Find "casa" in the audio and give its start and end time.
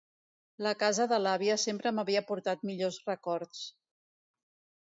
0.83-1.05